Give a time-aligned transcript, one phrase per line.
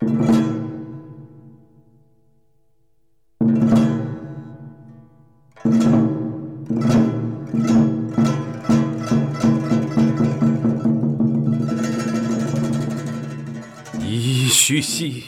[0.00, 0.06] 噫
[14.48, 15.22] 吁兮，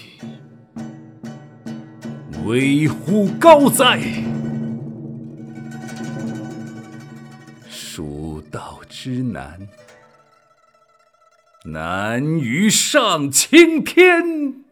[2.47, 4.01] 危乎高哉！
[7.69, 9.59] 蜀道之难，
[11.65, 14.65] 难于上青天。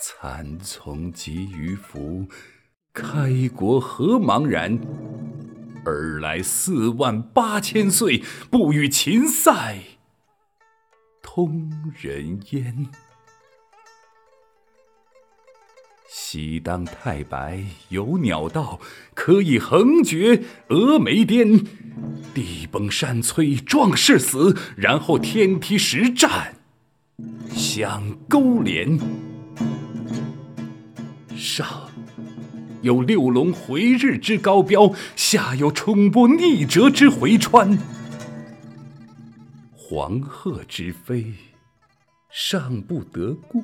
[0.00, 2.28] 蚕丛及鱼凫，
[2.92, 4.80] 开国何茫然！
[5.84, 9.78] 尔来四万八千岁，不与秦塞
[11.22, 12.88] 通人烟。
[16.30, 18.78] 西当太白有鸟道，
[19.14, 21.64] 可以横绝峨眉巅。
[22.34, 26.54] 地崩山摧壮士死，然后天梯石栈
[27.48, 28.98] 相勾连。
[31.34, 31.66] 上
[32.82, 37.78] 有六龙回日之高标，下有冲波逆折之回川。
[39.74, 41.32] 黄鹤之飞，
[42.30, 43.62] 尚不得过；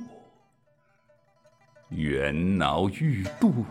[1.90, 3.64] 猿猱欲度，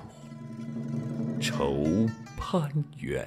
[1.42, 3.26] 愁攀援。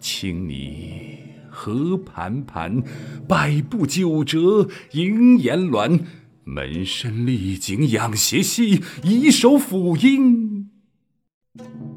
[0.00, 1.18] 青泥
[1.50, 2.82] 何盘盘，
[3.28, 6.00] 百步九折萦岩峦。
[6.44, 10.70] 门深历井仰斜息，以手抚膺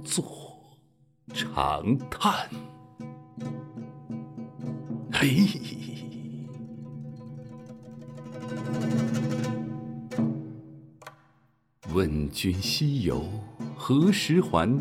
[0.04, 0.26] 坐
[1.34, 2.50] 长叹。
[5.12, 5.46] 嘿，
[12.00, 13.26] 问君西游
[13.76, 14.80] 何时还？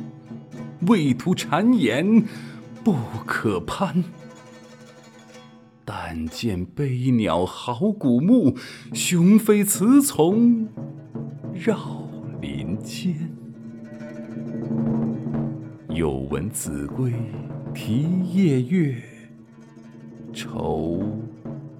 [0.86, 2.22] 畏途谗言
[2.84, 2.94] 不
[3.26, 4.04] 可攀。
[5.84, 8.56] 但见悲鸟号古木，
[8.92, 10.68] 雄飞雌从
[11.52, 12.08] 绕
[12.40, 13.12] 林间。
[15.88, 17.12] 又闻子规
[17.74, 18.94] 啼夜月，
[20.32, 21.02] 愁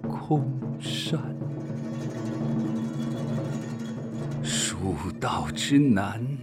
[0.02, 0.42] 空
[0.80, 1.37] 山。
[5.08, 6.36] 蜀道之难，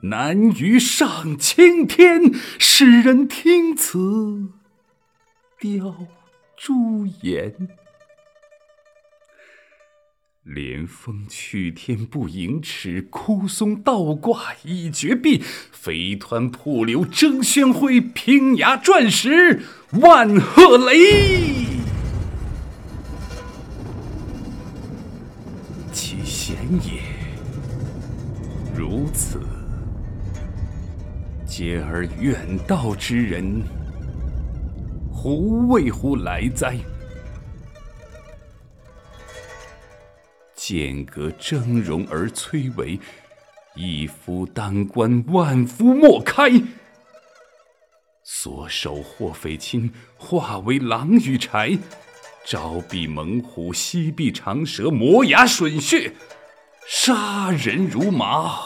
[0.00, 2.32] 难于上青天。
[2.58, 4.48] 使人听此，
[5.60, 5.94] 凋。
[6.56, 7.68] 朱颜，
[10.44, 15.42] 连峰去天不盈尺，枯松倒挂倚绝壁。
[15.70, 19.60] 飞湍瀑流争喧哗，平崖转石
[20.00, 21.66] 万壑雷。
[25.92, 27.02] 其险也，
[28.76, 29.40] 如此。
[31.46, 33.62] 嗟而远道之人。
[35.10, 36.76] 胡为乎来哉？
[40.54, 43.00] 剑阁峥嵘而崔嵬，
[43.74, 46.50] 一夫当关，万夫莫开。
[48.22, 51.78] 所守或匪亲，化为狼与豺。
[52.44, 56.12] 朝避猛虎，夕避长蛇，磨牙吮血，
[56.86, 58.60] 杀人如麻。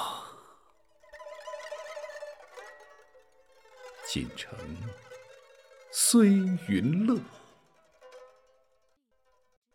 [4.07, 4.51] 锦城。
[5.93, 6.29] 虽
[6.69, 7.19] 云乐，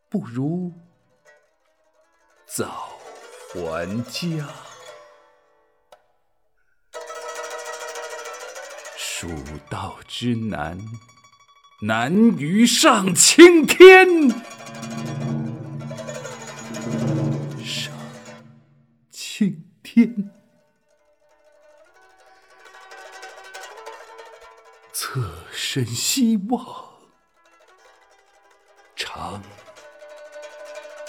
[0.09, 0.72] 不如
[2.45, 2.89] 早
[3.51, 4.47] 还家。
[8.97, 9.28] 蜀
[9.69, 10.78] 道之难，
[11.81, 14.07] 难于上青天。
[19.38, 20.31] 青天。
[24.94, 26.66] 侧身西望，
[28.96, 29.44] 长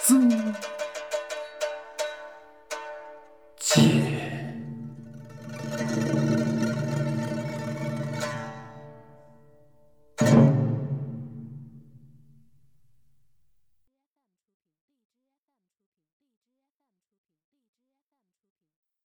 [0.00, 0.56] 咨
[3.60, 4.35] 嗟。